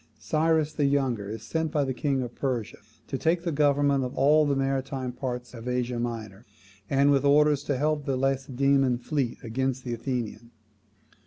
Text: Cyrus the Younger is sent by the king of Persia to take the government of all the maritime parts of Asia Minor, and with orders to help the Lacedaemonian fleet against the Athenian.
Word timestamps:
Cyrus 0.17 0.73
the 0.73 0.87
Younger 0.87 1.29
is 1.29 1.43
sent 1.43 1.71
by 1.71 1.83
the 1.83 1.93
king 1.93 2.23
of 2.23 2.33
Persia 2.33 2.79
to 3.05 3.17
take 3.19 3.43
the 3.43 3.51
government 3.51 4.03
of 4.03 4.15
all 4.17 4.47
the 4.47 4.55
maritime 4.55 5.11
parts 5.11 5.53
of 5.53 5.67
Asia 5.67 5.99
Minor, 5.99 6.43
and 6.89 7.11
with 7.11 7.23
orders 7.23 7.63
to 7.65 7.77
help 7.77 8.05
the 8.05 8.17
Lacedaemonian 8.17 8.97
fleet 8.97 9.37
against 9.43 9.83
the 9.83 9.93
Athenian. 9.93 10.49